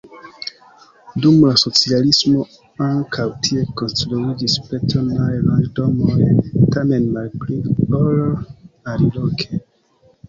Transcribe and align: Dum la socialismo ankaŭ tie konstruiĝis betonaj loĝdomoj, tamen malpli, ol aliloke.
Dum 1.25 1.35
la 1.47 1.51
socialismo 1.63 2.45
ankaŭ 2.85 3.27
tie 3.47 3.67
konstruiĝis 3.81 4.57
betonaj 4.71 5.29
loĝdomoj, 5.51 6.19
tamen 6.77 7.09
malpli, 7.19 7.63
ol 8.01 8.17
aliloke. 8.95 9.63